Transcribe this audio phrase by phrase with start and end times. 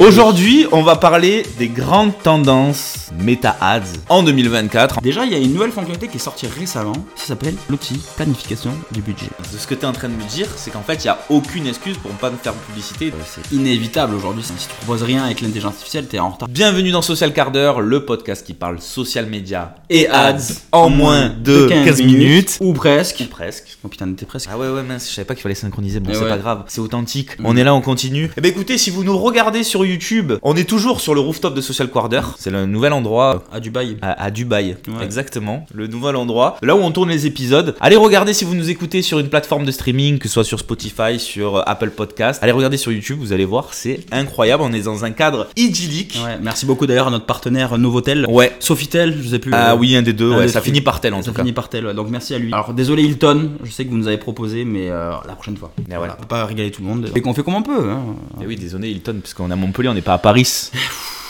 [0.00, 5.00] Aujourd'hui, on va parler des grandes tendances Meta Ads en 2024.
[5.00, 8.72] Déjà, il y a une nouvelle fonctionnalité qui est sortie récemment, ça s'appelle l'outil planification
[8.92, 9.28] du budget.
[9.52, 11.10] De ce que tu es en train de me dire, c'est qu'en fait, il n'y
[11.10, 13.12] a aucune excuse pour ne pas faire de publicité.
[13.26, 16.48] C'est inévitable aujourd'hui, si tu proposes rien avec l'intelligence artificielle, t'es en retard.
[16.48, 20.36] Bienvenue dans Social Quart d'heure, le podcast qui parle social media et ads
[20.72, 22.58] en moins de 15, minutes.
[22.60, 23.20] Ou presque.
[23.20, 23.78] Ou presque.
[23.84, 24.48] Oh putain, t'es presque.
[24.52, 26.00] Ah ouais, ouais, mince, je savais pas qu'il fallait synchroniser.
[26.00, 26.28] Bon, Eh c'est ouais.
[26.28, 27.38] pas grave, c'est authentique.
[27.38, 27.46] Mm.
[27.46, 28.30] On est là, on continue.
[28.36, 31.54] Eh ben écoutez, si vous nous regardez sur YouTube, on est toujours sur le rooftop
[31.54, 32.20] de Social Quarter.
[32.38, 33.96] C'est le nouvel endroit À Dubaï.
[34.02, 34.76] à, à Dubaï.
[34.88, 35.04] Ouais.
[35.04, 35.66] Exactement.
[35.74, 36.56] Le nouvel endroit.
[36.62, 37.74] Là où on tourne les épisodes.
[37.80, 40.58] Allez regarder si vous nous écoutez sur une plateforme de streaming, que ce soit sur
[40.58, 42.42] Spotify, sur euh, Apple Podcast.
[42.42, 44.62] Allez regarder sur YouTube, vous allez voir, c'est incroyable.
[44.62, 46.18] On est dans un cadre idyllique.
[46.24, 48.26] Ouais, merci beaucoup d'ailleurs à notre partenaire Novotel.
[48.28, 48.52] Ouais.
[48.60, 49.52] Sofitel, je sais plus.
[49.54, 50.72] Ah euh, oui, un des deux, un ouais, des ça trucs.
[50.72, 51.42] finit par tel en ça tout cas.
[51.42, 52.52] finit par tel, ouais, donc merci à lui.
[52.52, 55.72] Alors désolé Hilton, je sais que vous nous avez proposé, mais euh, la prochaine fois.
[55.78, 55.96] Ah ouais.
[55.98, 57.10] Voilà, on peut pas régaler tout le monde.
[57.14, 57.90] Et qu'on fait comme on peut.
[57.90, 58.00] Hein.
[58.42, 60.70] Eh oui, désolé Hilton, parce qu'on est à On n'est pas à Paris.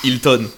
[0.04, 0.48] Hilton.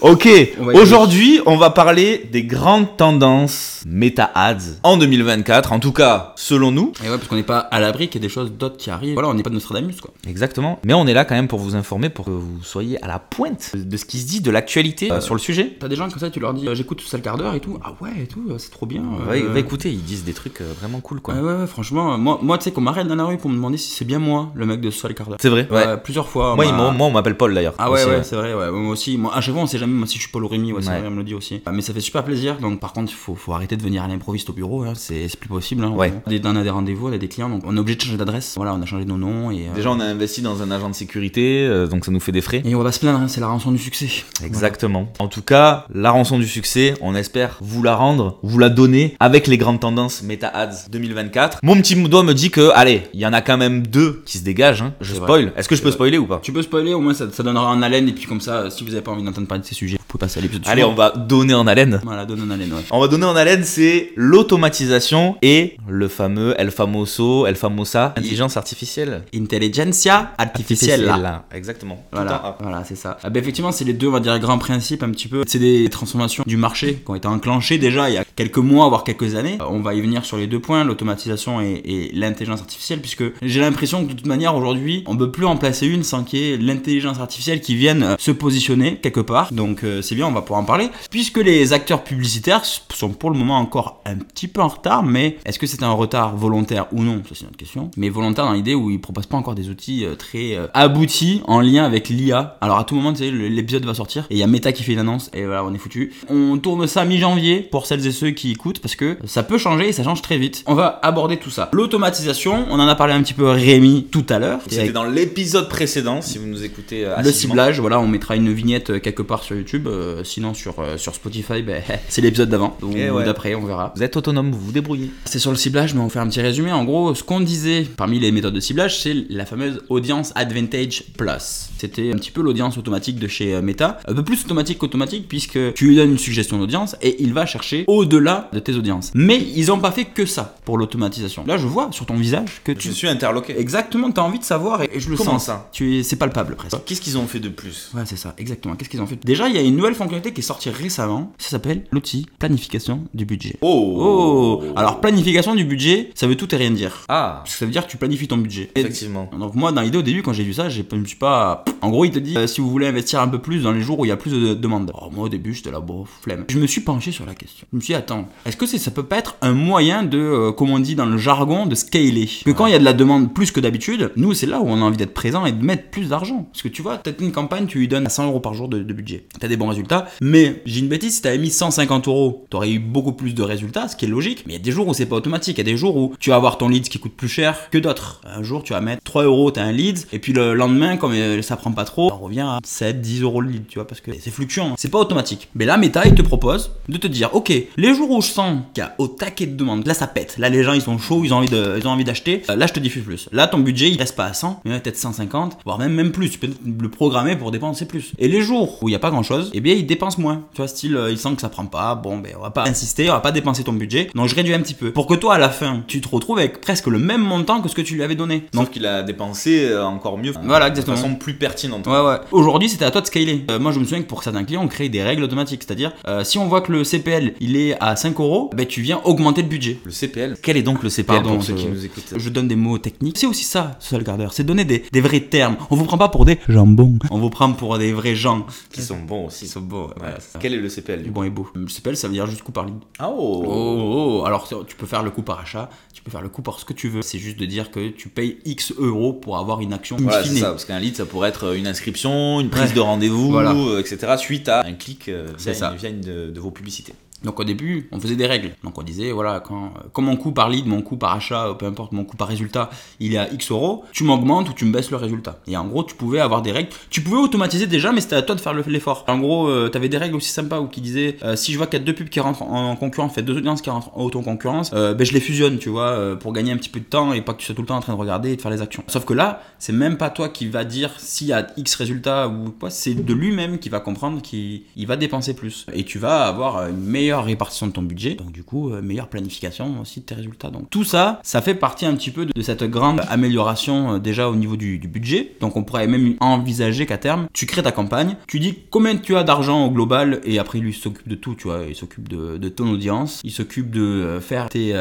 [0.00, 0.28] Ok,
[0.74, 6.70] aujourd'hui on va parler des grandes tendances Meta Ads en 2024, en tout cas selon
[6.70, 6.92] nous.
[7.02, 8.90] Et ouais, parce qu'on n'est pas à l'abri qu'il y ait des choses d'autres qui
[8.90, 9.14] arrivent.
[9.14, 10.10] Voilà, on n'est pas de Nostradamus quoi.
[10.28, 10.78] Exactement.
[10.84, 13.18] Mais on est là quand même pour vous informer, pour que vous soyez à la
[13.18, 15.76] pointe de ce qui se dit, de l'actualité euh, sur le sujet.
[15.80, 17.54] T'as des gens comme ça, tu leur dis euh, j'écoute tout ça le quart d'heure
[17.54, 17.78] et tout.
[17.82, 19.02] Ah ouais et tout, euh, c'est trop bien.
[19.28, 21.34] Euh, va écouter, ils disent des trucs euh, vraiment cool quoi.
[21.34, 23.48] Ouais, ouais, ouais, franchement, euh, moi, moi tu sais qu'on m'arrête dans la rue pour
[23.50, 25.38] me demander si c'est bien moi, le mec de ce le quart d'heure.
[25.40, 26.56] C'est vrai Ouais, plusieurs fois.
[26.56, 27.74] Moi, moi, on m'appelle Paul d'ailleurs.
[27.78, 28.22] Ah ouais, ouais, ouais.
[28.22, 28.70] c'est vrai, ouais.
[28.70, 30.48] Moi aussi, moi, à chaque fois, on sait jamais moi, si je suis Paul ou
[30.48, 31.60] Rémi, ouais, on me le dit aussi.
[31.72, 32.56] Mais ça fait super plaisir.
[32.58, 35.28] Donc, par contre, il faut, faut arrêter de venir à l'improviste au bureau, hein, c'est
[35.38, 35.84] plus possible.
[35.84, 36.12] Hein, Ouais.
[36.26, 38.54] On, a des rendez-vous, on a des clients, donc on est obligé de changer d'adresse.
[38.56, 39.66] Voilà, on a changé nos noms et.
[39.68, 42.32] euh, Déjà, on a investi dans un agent de sécurité, euh, donc ça nous fait
[42.32, 42.62] des frais.
[42.64, 44.08] Et on va se plaindre, hein, c'est la rançon du succès.
[44.44, 45.08] Exactement.
[45.18, 49.16] En tout cas, la rançon du succès, on espère vous la rendre, vous la donner
[49.20, 51.58] avec les grandes tendances Meta Ads 2024.
[51.62, 54.38] Mon petit doigt me dit que, allez, il y en a quand même deux qui
[54.38, 54.84] se dégagent.
[55.00, 55.52] Je spoil.
[55.56, 56.40] Est-ce que je peux spoiler ou pas?
[56.42, 58.84] Tu peux spoiler, au moins ça, ça donnera un haleine, et puis comme ça, si
[58.84, 60.94] vous avez pas envie d'entendre parler de ces sujets, pouvez passer à l'épisode Allez, on
[60.94, 62.00] va donner en haleine.
[62.04, 62.82] Voilà, donne un haleine, ouais.
[62.90, 68.56] On va donner en haleine, c'est l'automatisation et le fameux El Famoso, El Famosa, intelligence
[68.56, 69.22] artificielle.
[69.34, 71.04] Intelligentsia artificielle.
[71.04, 71.44] là.
[71.52, 72.04] Exactement.
[72.12, 73.18] Voilà, voilà c'est ça.
[73.22, 75.42] Ah bah, effectivement, c'est les deux, on va dire, grands principes un petit peu.
[75.46, 78.88] C'est des transformations du marché qui ont été enclenchées déjà il y a quelques mois,
[78.88, 79.58] voire quelques années.
[79.60, 83.24] Euh, On va y venir sur les deux points, l'automatisation et, et l'intelligence artificielle, puisque
[83.42, 86.38] j'ai l'impression que de toute manière, aujourd'hui, on peut plus en placer une sans qu'il
[86.38, 89.52] y ait l'intelligence artificielle qui vienne euh, se positionner quelque part.
[89.52, 90.88] Donc euh, c'est bien, on va pouvoir en parler.
[91.10, 95.38] Puisque les acteurs publicitaires sont pour le moment encore un petit peu en retard, mais
[95.44, 97.22] est-ce que c'est un retard volontaire ou non?
[97.28, 97.90] Ça c'est une autre question.
[97.96, 101.42] Mais volontaire dans l'idée où ils proposent pas encore des outils euh, très euh, aboutis
[101.46, 102.56] en lien avec l'IA.
[102.60, 104.82] Alors à tout moment, tu sais, l'épisode va sortir et il y a Meta qui
[104.82, 106.12] fait une annonce et voilà, on est foutu.
[106.28, 109.88] On tourne ça mi-janvier pour celles et ceux qui écoutent parce que ça peut changer
[109.88, 110.62] et ça change très vite.
[110.66, 111.70] On va aborder tout ça.
[111.72, 114.60] L'automatisation, on en a parlé un petit peu Rémi tout à l'heure.
[114.68, 118.52] C'était dans l'épisode précédent, si vous nous écoutez euh, Le ciblage, voilà, on mettra une
[118.52, 119.88] vignette quelque part sur YouTube.
[119.94, 122.76] Euh, sinon, sur, euh, sur Spotify, ben, c'est l'épisode d'avant.
[122.82, 123.24] Ou Eh ouais.
[123.24, 123.92] d'après, on verra.
[123.96, 125.10] Vous êtes autonome, vous vous débrouillez.
[125.24, 126.72] C'est sur le ciblage, mais on va faire un petit résumé.
[126.72, 131.04] En gros, ce qu'on disait parmi les méthodes de ciblage, c'est la fameuse Audience Advantage
[131.16, 131.70] Plus.
[131.78, 133.98] C'était un petit peu l'audience automatique de chez euh, Meta.
[134.06, 137.46] Un peu plus automatique qu'automatique, puisque tu lui donnes une suggestion d'audience et il va
[137.46, 139.10] chercher au-delà de tes audiences.
[139.14, 141.44] Mais ils n'ont pas fait que ça pour l'automatisation.
[141.46, 142.88] Là, je vois sur ton visage que tu.
[142.88, 143.58] Je suis interloqué.
[143.58, 145.46] Exactement, tu as envie de savoir et, et je le Comment sens.
[145.46, 146.02] ça tu es...
[146.02, 146.76] C'est palpable presque.
[146.84, 147.90] Qu'est-ce qu'ils ont fait de plus?
[147.94, 148.74] Ouais, c'est ça, exactement.
[148.76, 149.18] Qu'est-ce qu'ils ont fait?
[149.24, 151.32] Déjà, il y a une nouvelle fonctionnalité qui est sortie récemment.
[151.38, 153.56] Ça s'appelle l'outil planification du budget.
[153.62, 157.02] Oh Alors, planification du budget, ça veut tout et rien dire.
[157.08, 158.70] Ah, Parce que ça veut dire que tu planifies ton budget.
[158.74, 159.28] Et- effectivement.
[159.38, 161.64] donc moi, dans l'idée au début, quand j'ai vu ça, je me suis pas...
[161.82, 163.80] En gros, il te dit, euh, si vous voulez investir un peu plus dans les
[163.80, 164.90] jours où il y a plus de demandes.
[164.94, 166.44] Alors moi, au début, j'étais là, bon, flemme.
[166.48, 167.66] Je me suis penché sur la question.
[167.72, 170.18] Je me suis dit, attends, est-ce que c'est- ça peut pas être un moyen de,
[170.18, 172.28] euh, comme on dit dans le jargon, de scaler?
[172.44, 174.66] Que quand il y a de la demande plus que d'habitude, nous, c'est là où
[174.68, 176.48] on a envie d'être présent et de mettre plus d'argent.
[176.52, 178.78] Parce que tu vois, peut-être une campagne, tu lui donnes 100 euros par jour de,
[178.78, 179.26] de budget.
[179.40, 182.78] T'as des bons résultats, mais j'ai une bêtise, si t'avais mis 150 euros, t'aurais eu
[182.78, 184.44] beaucoup plus de résultats, ce qui est logique.
[184.46, 185.56] Mais il y a des jours où c'est pas automatique.
[185.56, 187.70] Il y a des jours où tu vas avoir ton lead qui coûte plus cher
[187.70, 188.20] que d'autres.
[188.24, 191.12] Un jour, tu vas mettre 3 euros, t'as un lead, et puis le lendemain, comme
[191.12, 193.86] euh, ça prend pas trop, on revient à 7, 10 euros le lead, tu vois,
[193.86, 194.68] parce que c'est fluctuant.
[194.70, 194.74] hein.
[194.76, 195.48] C'est pas automatique.
[195.54, 198.58] Mais là, Meta, il te propose de te dire, ok, les jours où je sens
[198.74, 200.98] qu'il y a au taquet de demandes, là ça pète, là les gens ils sont
[200.98, 203.28] chauds, ils ont envie de- ils ont envie d'acheter, euh, là je te diffuse plus.
[203.32, 206.30] Là ton budget il reste pas à 100, mais peut-être 150, voire même, même plus.
[206.30, 208.12] Tu peux le programmer pour dépenser plus.
[208.18, 210.42] Et les jours où il y a pas grand chose, eh bien il dépense moins.
[210.52, 212.64] Tu vois, style, euh, il sent que ça prend pas, bon, ben on va pas
[212.68, 214.90] insister, on va pas dépenser ton budget, donc je réduis un petit peu.
[214.92, 217.68] Pour que toi, à la fin, tu te retrouves avec presque le même montant que
[217.68, 218.44] ce que tu lui avais donné.
[218.52, 220.32] Sauf Donc, qu'il a dépensé euh, encore mieux.
[220.44, 220.96] Voilà, De exactement.
[220.96, 221.86] façon plus pertinente.
[221.86, 222.16] Ouais, ouais.
[222.32, 223.44] Aujourd'hui, c'était à toi de scaler.
[223.50, 225.62] Euh, moi, je me souviens que pour certains clients, on crée des règles automatiques.
[225.66, 228.80] C'est-à-dire, euh, si on voit que le CPL, il est à 5 euros, ben, tu
[228.82, 229.78] viens augmenter le budget.
[229.84, 230.36] Le CPL.
[230.42, 232.56] Quel est donc le CPL Pardon, pour ceux je- qui nous écoutent Je donne des
[232.56, 233.18] mots techniques.
[233.18, 234.32] C'est aussi ça, social gardeur.
[234.32, 235.56] C'est donner des, des vrais termes.
[235.70, 236.98] On vous prend pas pour des jambons.
[237.10, 238.46] On vous prend pour des vrais gens.
[238.72, 239.43] Qui sont bons aussi.
[239.44, 239.88] Ils sont beaux.
[240.00, 240.14] Ouais.
[240.40, 241.48] Quel est le CPL Du coup bon et beau.
[241.54, 242.74] Le CPL, ça veut dire juste coup par lead.
[242.98, 243.42] Ah oh.
[243.46, 246.42] Oh, oh, alors tu peux faire le coup par achat, tu peux faire le coup
[246.42, 247.02] par ce que tu veux.
[247.02, 250.36] C'est juste de dire que tu payes X euros pour avoir une action Voilà, c'est
[250.36, 252.74] ça, parce qu'un lead, ça pourrait être une inscription, une prise Ouais.
[252.74, 253.52] de rendez-vous, Voilà.
[253.52, 254.14] euh, etc.
[254.18, 255.70] suite à un clic euh, via, ça.
[255.72, 256.94] une, via une de, de vos publicités.
[257.24, 258.52] Donc au début, on faisait des règles.
[258.62, 261.54] Donc on disait, voilà, quand, euh, mon coût par lead, mon coût par achat, euh,
[261.54, 264.64] peu importe, mon coût par résultat, il est à X euros, tu m'augmentes ou tu
[264.64, 265.38] me baisses le résultat.
[265.46, 266.68] Et en gros, tu pouvais avoir des règles.
[266.90, 269.04] Tu pouvais automatiser déjà, mais c'était à toi de faire le- l'effort.
[269.08, 271.66] En gros, tu avais des règles aussi sympas où qui disaient, euh, si je vois
[271.66, 273.90] qu'il y a deux pubs qui rentrent en, en concurrence, fait deux audiences qui rentrent
[273.96, 276.80] en auto-concurrence, euh, ben, je les fusionne, tu vois, euh, pour gagner un petit peu
[276.80, 278.36] de temps et pas que tu sois tout le temps en train de regarder et
[278.36, 278.82] de faire les actions.
[278.88, 282.28] Sauf que là, c'est même pas toi qui va dire s'il y a X résultats
[282.28, 285.66] ou quoi, c'est de lui-même qui va comprendre qu'il il va dépenser plus.
[285.72, 288.82] Et tu vas avoir euh, une meilleure répartition de ton budget, donc du coup, euh,
[288.82, 290.50] meilleure planification aussi de tes résultats.
[290.50, 294.28] Donc tout ça, ça fait partie un petit peu de, cette grande amélioration euh, déjà
[294.28, 295.36] au niveau du, budget.
[295.40, 299.16] Donc on pourrait même envisager qu'à terme, tu crées ta campagne, tu dis combien tu
[299.16, 302.48] as d'argent au global, et après lui s'occupe de tout, tu vois, il s'occupe de,
[302.48, 304.74] ton audience, il s'occupe de euh, faire tes,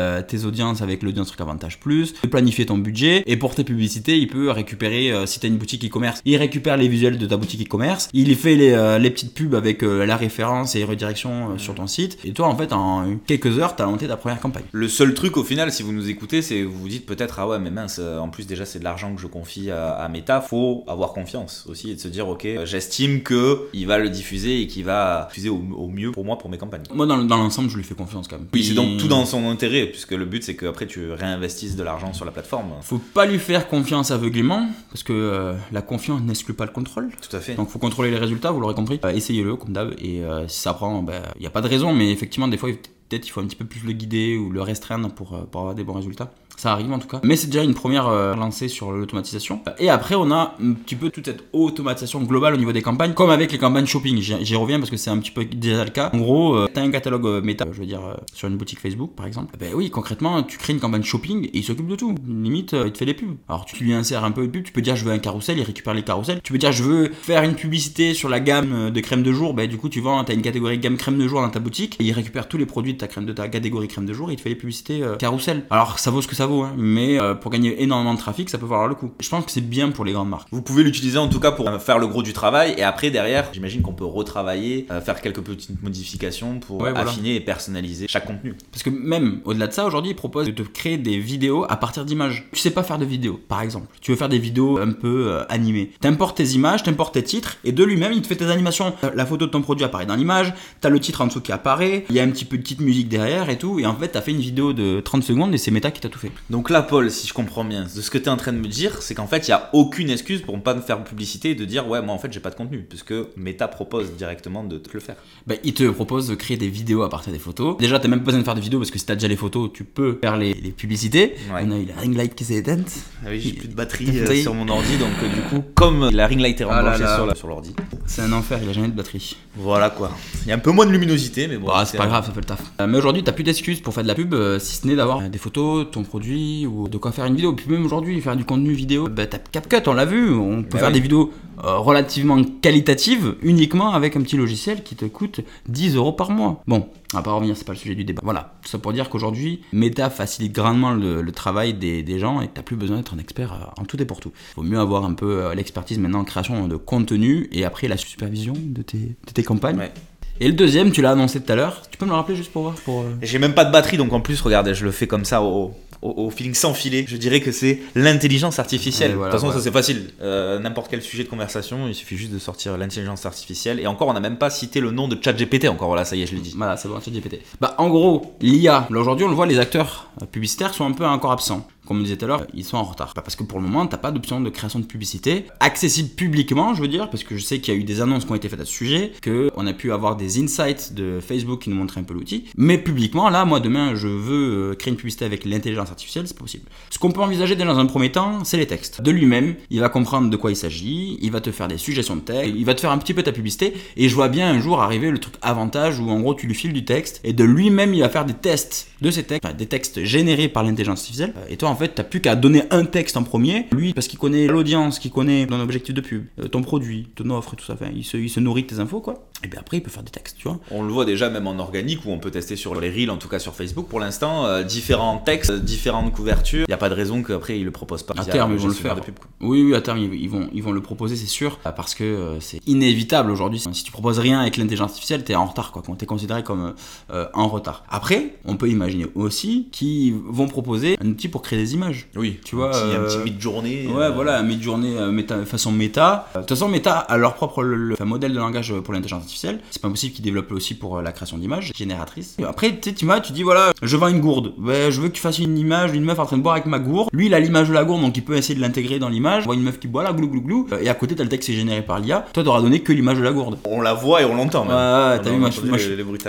[0.45, 4.27] audiences avec l'audience truc avantage plus, de planifier ton budget, et pour tes publicités, il
[4.27, 7.65] peut récupérer, si tu as une boutique e-commerce, il récupère les visuels de ta boutique
[7.65, 12.12] e-commerce, il fait les, les petites pubs avec la référence et redirection sur ton site,
[12.23, 14.63] et toi en fait en quelques heures, tu as monté ta première campagne.
[14.71, 17.47] Le seul truc au final, si vous nous écoutez, c'est vous vous dites peut-être ah
[17.47, 20.07] ouais mais mince, euh, en plus déjà c'est de l'argent que je confie à, à
[20.09, 23.97] Meta, faut avoir confiance aussi et de se dire ok, euh, j'estime que il va
[23.97, 26.83] le diffuser et qu'il va diffuser au, au mieux pour moi pour mes campagnes.
[26.93, 28.47] Moi dans, dans l'ensemble, je lui fais confiance quand même.
[28.53, 31.83] Oui, c'est donc tout dans son intérêt puisque le but c'est qu'après tu réinvestisses de
[31.83, 32.71] l'argent sur la plateforme.
[32.81, 37.09] Faut pas lui faire confiance aveuglément, parce que euh, la confiance n'exclut pas le contrôle.
[37.27, 37.55] Tout à fait.
[37.55, 38.99] Donc faut contrôler les résultats, vous l'aurez compris.
[39.03, 41.05] Euh, Essayez-le comme d'hab, et euh, si ça prend,
[41.35, 42.69] il n'y a pas de raison, mais effectivement des fois
[43.09, 45.61] peut-être il faut un petit peu plus le guider ou le restreindre pour, euh, pour
[45.61, 46.33] avoir des bons résultats.
[46.63, 47.19] Ça arrive en tout cas.
[47.25, 49.59] Mais c'est déjà une première euh, lancée sur l'automatisation.
[49.79, 53.11] Et après, on a un petit peu toute cette automatisation globale au niveau des campagnes,
[53.11, 54.21] comme avec les campagnes shopping.
[54.21, 56.09] J'y reviens parce que c'est un petit peu déjà le cas.
[56.13, 58.55] En gros, euh, tu as un catalogue euh, méta, je veux dire, euh, sur une
[58.55, 59.57] boutique Facebook par exemple.
[59.59, 62.15] Ben oui, concrètement, tu crées une campagne shopping et il s'occupe de tout.
[62.25, 63.35] Limite, euh, il te fait les pubs.
[63.49, 65.57] Alors tu lui insères un peu de pub, tu peux dire je veux un carrousel,
[65.57, 66.39] il récupère les carousels.
[66.41, 69.53] Tu peux dire je veux faire une publicité sur la gamme de crème de jour,
[69.53, 71.59] ben du coup tu vends, tu as une catégorie gamme crème de jour dans ta
[71.59, 74.13] boutique et il récupère tous les produits de ta crème de ta catégorie crème de
[74.13, 75.65] jour et il te fait les publicités carrousel.
[75.69, 78.49] Alors ça vaut ce que ça vaut, hein, mais euh, pour gagner énormément de trafic,
[78.49, 79.11] ça peut valoir le coup.
[79.19, 80.47] Je pense que c'est bien pour les grandes marques.
[80.51, 83.09] Vous pouvez l'utiliser en tout cas pour euh, faire le gros du travail et après
[83.11, 87.09] derrière, j'imagine qu'on peut retravailler, euh, faire quelques petites modifications pour Ouais, voilà.
[87.09, 88.55] affiner et personnaliser chaque contenu.
[88.71, 91.77] Parce que même au-delà de ça, aujourd'hui, ils proposent de te créer des vidéos à
[91.77, 92.47] partir d'images.
[92.53, 93.87] Tu sais pas faire de vidéos, par exemple.
[94.01, 95.91] Tu veux faire des vidéos un peu euh, animées.
[96.01, 98.93] T'importes tes images, t'importes tes titres, et de lui-même, il te fait tes animations.
[99.15, 102.05] La photo de ton produit apparaît dans l'image, t'as le titre en dessous qui apparaît,
[102.09, 104.09] il y a un petit peu de petite musique derrière et tout, et en fait,
[104.09, 106.31] t'as fait une vidéo de 30 secondes et c'est Meta qui t'a tout fait.
[106.49, 108.57] Donc là, Paul, si je comprends bien, de ce que tu es en train de
[108.57, 110.99] me dire, c'est qu'en fait, il n'y a aucune excuse pour ne pas me faire
[110.99, 113.67] de publicité et de dire ouais, moi en fait, j'ai pas de contenu, puisque Meta
[113.67, 115.15] propose directement de te le faire.
[115.47, 117.77] Ben, il te propose de créer des vidéos à partir des photos.
[117.77, 119.35] Déjà, t'as même pas besoin de faire de vidéos parce que si t'as déjà les
[119.37, 121.35] photos, tu peux faire les, les publicités.
[121.53, 121.63] Ouais.
[121.65, 122.91] On a eu la ring light qui s'est éteinte.
[123.25, 126.09] Ah oui, j'ai plus de batterie euh, sur mon ordi, donc euh, du coup, comme
[126.11, 126.97] la ring light est Ah là.
[126.97, 127.73] sur la- l'ordi,
[128.05, 129.37] C'est un enfer, il a jamais de batterie.
[129.55, 130.11] voilà quoi.
[130.43, 131.67] Il y a un peu moins de luminosité, mais bon.
[131.67, 132.61] Bah, c'est pas grave, ça fait le taf.
[132.81, 134.95] Euh, mais aujourd'hui, t'as plus d'excuses pour faire de la pub, euh, si ce n'est
[134.95, 137.53] d'avoir euh, des photos, ton produit, ou de quoi faire une vidéo.
[137.53, 140.69] Puis même aujourd'hui, faire du contenu vidéo, bah, t'as CapCut, on l'a vu, on peut
[140.73, 140.93] Bah faire oui.
[140.93, 141.31] des vidéos
[141.63, 146.61] euh, relativement qualitatives uniquement avec un petit logiciel qui te coûte 10 euros par mois.
[146.67, 148.21] Bon, on va pas revenir, c'est pas le sujet du débat.
[148.23, 152.41] Voilà, tout ça pour dire qu'aujourd'hui, Meta facilite grandement le, le travail des, des gens
[152.41, 154.31] et t'as plus besoin d'être un expert euh, en tout et pour tout.
[154.55, 157.97] Vaut mieux avoir un peu euh, l'expertise maintenant en création de contenu et après la
[157.97, 159.77] supervision de tes, de tes campagnes.
[159.77, 159.91] Ouais.
[160.39, 161.83] Et le deuxième, tu l'as annoncé tout à l'heure.
[161.91, 164.11] Tu peux me le rappeler juste pour voir pour, J'ai même pas de batterie, donc
[164.13, 167.05] en plus, regardez, je le fais comme ça au, au, au feeling sans filet.
[167.07, 169.13] Je dirais que c'est l'intelligence artificielle.
[169.15, 170.11] Voilà, de toute façon, ça c'est facile.
[170.21, 173.79] Euh, N'importe quel sujet de conversation, il suffit juste de sortir l'intelligence artificielle.
[173.79, 175.87] Et encore, on n'a même pas cité le nom de ChatGPT encore.
[175.87, 176.53] Voilà, ça y est, je l'ai dit.
[176.55, 177.39] Voilà, c'est bon, ChatGPT.
[177.59, 181.05] Bah, en gros, l'IA, là aujourd'hui, on le voit, les acteurs publicitaires sont un peu
[181.05, 181.65] encore absents.
[181.85, 183.13] Comme on disait tout à l'heure, ils sont en retard.
[183.15, 186.73] Bah, parce que pour le moment, t'as pas d'option de création de publicité accessible publiquement,
[186.73, 188.35] je veux dire, parce que je sais qu'il y a eu des annonces qui ont
[188.35, 191.69] été faites à ce sujet, que on a pu avoir des insights de Facebook qui
[191.69, 192.45] nous montraient un peu l'outil.
[192.57, 196.37] Mais publiquement, là, moi demain, je veux euh, créer une publicité avec l'intelligence artificielle, c'est
[196.37, 196.65] possible.
[196.89, 199.01] Ce qu'on peut envisager déjà dans un premier temps, c'est les textes.
[199.01, 202.15] De lui-même, il va comprendre de quoi il s'agit, il va te faire des suggestions
[202.15, 204.49] de texte, il va te faire un petit peu ta publicité, et je vois bien
[204.49, 207.33] un jour arriver le truc avantage où en gros tu lui files du texte, et
[207.33, 210.99] de lui-même il va faire des tests de ces textes, des textes générés par l'intelligence
[210.99, 214.07] artificielle, et toi en fait t'as plus qu'à donner un texte en premier, lui parce
[214.07, 217.57] qu'il connaît l'audience, qu'il connaît ton objectif de pub, euh, ton produit, ton offre et
[217.57, 219.77] tout ça, enfin, il se, il se nourrit de tes infos quoi, et bien après
[219.77, 220.59] il peut faire des textes, tu vois.
[220.71, 223.17] On le voit déjà même en organique où on peut tester sur les reels, en
[223.17, 226.65] tout cas sur Facebook pour l'instant, euh, différents textes, euh, différentes couvertures.
[226.67, 228.13] Il n'y a pas de raison qu'après ils le proposent pas.
[228.17, 228.99] À terme, ils vont le faire.
[229.01, 229.15] pub.
[229.41, 232.39] Oui, oui, à terme, ils vont, ils vont le proposer, c'est sûr, parce que euh,
[232.39, 233.59] c'est inévitable aujourd'hui.
[233.59, 235.81] Si tu proposes rien avec l'intelligence artificielle, t'es en retard, quoi.
[235.97, 236.73] T'es considéré comme
[237.11, 237.83] euh, en retard.
[237.89, 242.07] Après, on peut imaginer aussi qu'ils vont proposer un outil pour créer des images.
[242.15, 243.87] Oui, Tu vois, un petit, un euh, petit mid-journée.
[243.87, 246.27] Ouais, euh, voilà, mid-journée euh, méta, façon méta.
[246.35, 249.21] Euh, De toute façon, méta a leur propre le- enfin, modèle de langage pour l'intelligence
[249.21, 249.59] artificielle.
[249.71, 252.35] C'est pas possible qu'ils développent aussi pour euh, la création d'images génératrices.
[252.47, 254.53] Après, tu sais, tu tu dis voilà, je vends une gourde.
[254.59, 256.65] Ouais, je veux que tu fasses une image d'une meuf en train de boire avec
[256.65, 257.09] ma gourde.
[257.13, 259.43] Lui, il a l'image de la gourde, donc il peut essayer de l'intégrer dans l'image.
[259.43, 260.67] On voit une meuf qui boit là, glou glou glou.
[260.71, 262.25] Euh, Et à côté, t'as le texte qui est généré par l'IA.
[262.33, 263.57] Toi, t'auras donné que l'image de la gourde.
[263.65, 264.65] On la voit et on l'entend.
[264.65, 264.73] même.
[264.75, 265.77] Ouais, ouais, t'as vu, a moi, moi.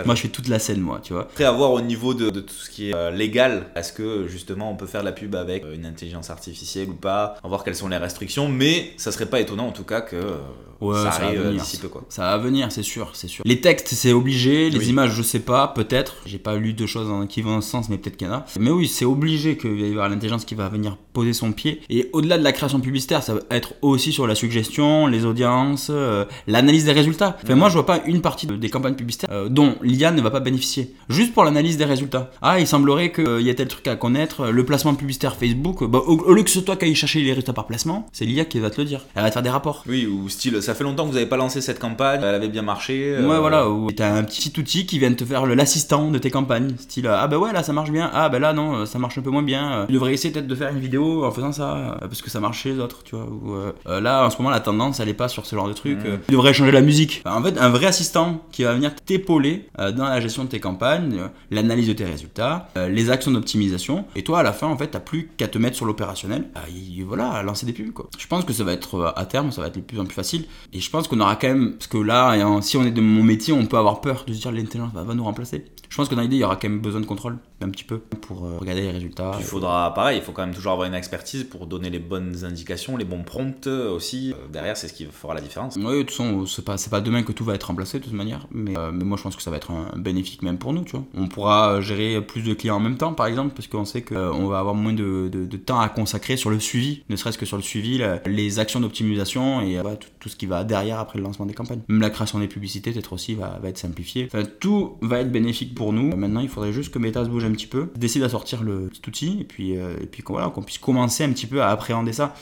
[0.04, 1.22] Moi, je fais toute la scène, moi, tu vois.
[1.22, 4.26] Après, à voir au niveau de, de tout ce qui est euh, légal, est-ce que
[4.28, 7.48] justement on peut faire de la pub avec euh, une intelligence artificielle ou pas, à
[7.48, 10.36] voir quelles sont les restrictions, mais ça serait pas étonnant en tout cas que euh,
[10.80, 11.62] Ouais, ça arrive euh, venir.
[11.62, 12.04] d'ici peu quoi.
[12.08, 13.42] Ça va venir, c'est sûr, c'est sûr.
[13.46, 14.68] Les textes, c'est obligé.
[14.70, 14.88] Les Oui.
[14.88, 16.16] images, je sais pas, peut-être.
[16.26, 18.34] J'ai pas lu de choses qui vont dans ce sens, mais peut-être qu'il y en
[18.34, 18.44] a.
[18.58, 21.80] Mais oui, c'est obligé qu'il va y avoir l'intelligence qui va venir poser son pied.
[21.88, 25.88] Et au-delà de la création publicitaire, ça va être aussi sur la suggestion, les audiences,
[25.90, 27.38] euh, l'analyse des résultats.
[27.42, 30.20] Enfin, moi, je vois pas une partie de- des campagnes publicitaires euh, dont l'IA ne
[30.20, 30.92] va pas bénéficier.
[31.08, 32.30] Juste pour l'analyse des résultats.
[32.42, 34.48] Ah, il semblerait qu'il y ait tel truc à connaître.
[34.48, 37.20] Le placement publicitaire Facebook, euh, bah, au, au lieu que ce soit qui aille chercher
[37.20, 39.00] les résultats par placement, c'est l'IA qui va te le dire.
[39.14, 39.84] Elle va te faire des rapports.
[39.88, 42.48] Oui, ou style, ça fait longtemps que vous avez pas lancé cette campagne, elle avait
[42.48, 43.14] bien marché.
[43.16, 46.30] euh, Ouais, voilà, où t'as un petit outil qui vient te faire l'assistant de tes
[46.30, 46.74] campagnes.
[46.78, 49.18] Style, ah bah ouais, là ça marche bien, ah bah là non, euh, ça marche
[49.18, 49.72] un peu moins bien.
[49.72, 52.30] Euh, Tu devrais essayer peut-être de faire une vidéo en faisant ça, euh, parce que
[52.30, 53.26] ça marche chez les autres, tu vois.
[53.26, 55.68] Ou, euh, euh, là, en ce moment, la tendance, elle est pas sur ce genre
[55.68, 55.98] de truc.
[56.04, 57.22] Euh, tu devrais changer la musique.
[57.24, 60.48] Enfin, en fait, un vrai assistant qui va venir t'épauler euh, dans la gestion de
[60.48, 64.04] tes campagnes, euh, l'analyse de tes résultats, euh, les actions d'optimisation.
[64.16, 66.48] Et toi, à la fin, en fait, t'as plus qu'à te mettre sur l'opérationnel.
[66.54, 68.08] Ah, et voilà, à lancer des pubs, quoi.
[68.18, 70.04] Je pense que ça va être, euh, à terme, ça va être de plus en
[70.04, 70.44] plus facile.
[70.72, 72.90] Et je pense qu'on aura quand même, parce que là, et en- si on est
[72.90, 75.64] de mon métier, on peut avoir peur de se dire l'intelligence va, va nous remplacer.
[75.88, 77.84] Je pense que dans l'idée, il y aura quand même besoin de contrôle, un petit
[77.84, 79.32] peu, pour euh, regarder les résultats.
[79.38, 82.44] Il faudra, pareil, il faut quand même toujours avoir une expertise pour donner les bonnes
[82.44, 84.32] indications, les bons prompts euh, aussi.
[84.32, 85.76] Euh, Derrière, c'est ce qui fera la différence.
[85.76, 88.04] Oui, de toute façon, c'est pas, c'est pas demain que tout va être remplacé de
[88.04, 90.42] toute manière, mais, euh, mais moi je pense que ça va être un, un bénéfique
[90.42, 91.04] même pour nous, tu vois.
[91.16, 94.46] On pourra gérer plus de clients en même temps, par exemple, parce qu'on sait qu'on
[94.48, 97.46] va avoir moins de, de- de temps à consacrer sur le suivi, ne serait-ce que
[97.46, 100.98] sur le suivi, la- les actions d'optimisation et euh, tout, tout ce qui va derrière
[100.98, 101.80] après le lancement des campagnes.
[101.88, 104.28] Même la création des publicités, peut-être aussi, va, va être simplifiée.
[104.32, 106.14] Enfin, tout va être bénéfique pour nous.
[106.16, 108.88] Maintenant, il faudrait juste que Meta se bouge un petit peu, décide à sortir le
[108.88, 111.62] petit outil, et puis, euh, et puis qu'on voilà, qu'on puisse commencer un petit peu
[111.62, 112.34] à appréhender ça.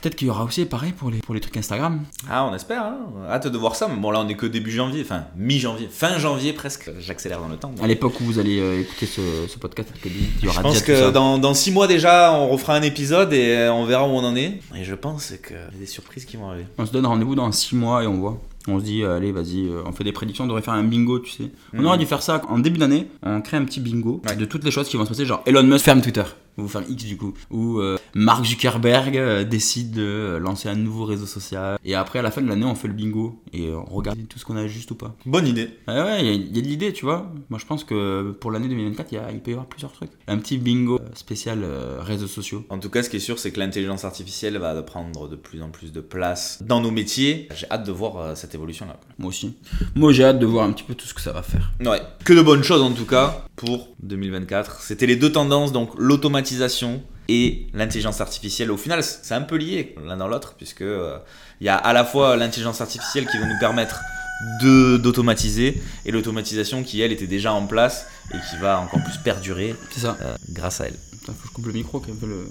[0.00, 2.02] Peut-être qu'il y aura aussi pareil pour les, pour les trucs Instagram.
[2.28, 2.98] Ah, on espère, hein.
[3.28, 3.88] hâte de voir ça.
[3.88, 6.90] Mais bon, là, on est que début janvier, enfin mi-janvier, fin janvier presque.
[6.98, 7.72] J'accélère dans le temps.
[7.82, 10.72] À l'époque où vous allez euh, écouter ce, ce podcast, qu'il y aura Je pense
[10.74, 11.10] déjà tout que ça.
[11.12, 14.24] dans, dans six mois déjà, on refera un épisode et euh, on verra où on
[14.24, 14.60] en est.
[14.76, 16.66] Et je pense qu'il y a des surprises qui vont arriver.
[16.78, 18.38] On se donne rendez-vous dans 6 mois et on voit.
[18.68, 20.82] On se dit, euh, allez, vas-y, euh, on fait des prédictions, on devrait faire un
[20.82, 21.50] bingo, tu sais.
[21.72, 21.86] On Mhm.
[21.86, 24.34] aurait dû faire ça en début d'année, on crée un petit bingo Ouais.
[24.34, 26.24] de toutes les choses qui vont se passer, genre Elon Musk ferme Twitter,
[26.58, 30.74] ou ferme X du coup, ou euh, Mark Zuckerberg euh, décide de euh, lancer un
[30.76, 33.68] nouveau réseau social, et après à la fin de l'année on fait le bingo, et
[33.68, 35.14] euh, on regarde tout ce qu'on a juste ou pas.
[35.26, 35.70] Bonne idée.
[35.88, 37.32] Ouais, ouais, il y, a- il y a de l'idée, tu vois.
[37.50, 40.10] Moi je pense que pour l'année 2024, il, peut y avoir plusieurs trucs.
[40.28, 42.64] Un petit bingo spécial euh, réseaux sociaux.
[42.70, 45.62] En tout cas, ce qui est sûr, c'est que l'intelligence artificielle va prendre de plus
[45.62, 47.48] en plus de place dans nos métiers.
[47.54, 48.98] J'ai hâte de voir cette évolution-là.
[49.18, 49.56] Moi aussi.
[49.94, 51.72] Moi j'ai hâte de voir un petit peu tout ce que ça va faire.
[51.80, 54.82] Ouais, que de bonnes choses en tout cas pour 2024.
[54.82, 58.70] C'était les deux tendances, donc l'automatisation et l'intelligence artificielle.
[58.70, 61.18] Au final, c'est un peu lié l'un dans l'autre, puisque euh,
[61.60, 64.00] il y a à la fois l'intelligence artificielle qui va nous permettre
[64.62, 69.16] de d'automatiser et l'automatisation qui elle était déjà en place et qui va encore plus
[69.18, 70.16] perdurer ça.
[70.20, 70.96] euh, grâce à elle.
[71.10, 72.30] Putain, faut que je coupe le micro quand même.
[72.30, 72.46] Le...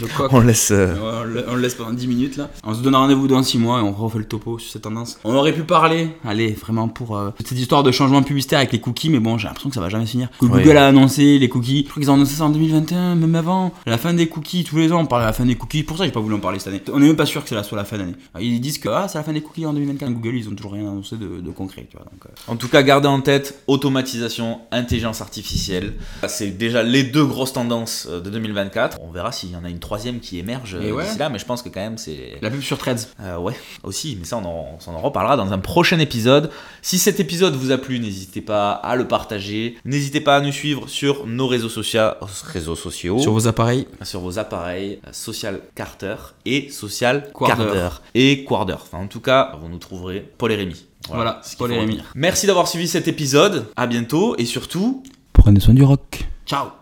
[0.00, 0.30] Le coq.
[0.32, 0.70] On laisse.
[0.72, 2.50] euh, on le- on le laisse pendant 10 minutes là.
[2.64, 5.18] On se donne rendez-vous dans 6 mois et on refait le topo sur cette tendance.
[5.24, 8.80] On aurait pu parler, allez, vraiment pour euh, cette histoire de changement publicitaire avec les
[8.80, 10.28] cookies, mais bon, j'ai l'impression que ça va jamais finir.
[10.38, 10.62] Que Ouais.
[10.62, 11.84] Google a annoncé les cookies.
[11.84, 13.72] Je crois qu'ils ont annoncé ça en 2021, même avant.
[13.86, 15.82] La fin des cookies, tous les ans on parle de la fin des cookies.
[15.82, 16.82] Pour ça, j'ai pas voulu en parler cette année.
[16.92, 18.14] On est même pas sûr que c'est la, soit la fin d'année.
[18.38, 20.12] Ils disent que ah, c'est la fin des cookies en 2024.
[20.12, 22.04] Google, ils ont toujours rien annoncé de, de concret, tu vois.
[22.04, 25.94] Donc, euh, En tout cas, gardez en tête automatisation, intelligence artificielle.
[26.28, 28.98] C'est déjà les deux grosses tendances euh, de 2024.
[29.02, 31.04] On verra s'il y en a une troisième qui émerge euh, ouais.
[31.04, 32.36] d'ici là, mais je pense que quand même c'est.
[32.42, 33.08] la pub sur Threads.
[33.20, 36.50] Euh, ouais, aussi, mais ça on en, on s'en en reparlera dans un prochain épisode.
[36.82, 39.76] Si cet épisode vous a plu, n'hésitez pas à le partager.
[39.84, 42.10] N'hésitez pas à nous suivre sur nos réseaux sociaux,
[42.44, 43.86] réseaux sociaux, Sur vos appareils.
[44.02, 47.64] sur vos appareils euh, Social Carter et Social Quarter.
[47.64, 48.74] Carter et Quarter.
[48.82, 50.86] Enfin, en tout cas, vous nous trouverez Paul et Rémi.
[51.08, 51.98] Voilà, ce qu'il Paul et.
[52.14, 53.66] Merci d'avoir suivi cet épisode.
[53.76, 56.24] À bientôt et surtout, Prenez soin du rock.
[56.46, 56.76] ciao